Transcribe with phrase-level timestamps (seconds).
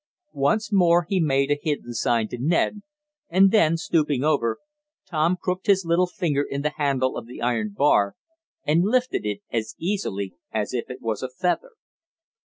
[0.33, 2.81] Once more he made a hidden sign to Ned,
[3.29, 4.57] and then, stooping over,
[5.07, 8.15] Tom crooked his little finger in the handle of the iron bar
[8.65, 11.73] and lifted it as easily as if it was a feather.